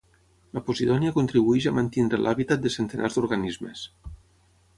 La 0.57 0.61
posidònia 0.69 1.13
contribueix 1.17 1.67
a 1.67 1.75
mantenir 1.81 2.21
l'hàbitat 2.23 2.65
de 2.65 2.73
centenars 2.77 3.19
d'organismes. 3.19 3.85